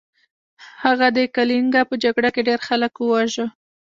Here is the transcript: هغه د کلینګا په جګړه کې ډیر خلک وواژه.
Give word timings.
هغه 0.83 1.07
د 1.17 1.17
کلینګا 1.35 1.81
په 1.89 1.95
جګړه 2.03 2.29
کې 2.35 2.41
ډیر 2.47 2.59
خلک 2.67 2.93
وواژه. 2.97 3.45